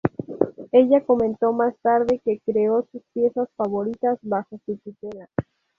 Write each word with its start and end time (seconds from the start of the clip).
Ella 0.71 1.05
comentó 1.05 1.53
más 1.53 1.75
tarde 1.83 2.19
que 2.25 2.41
creó 2.43 2.87
sus 2.91 3.03
piezas 3.13 3.47
favoritas 3.55 4.17
bajo 4.23 4.59
su 4.65 4.75
tutela. 4.77 5.29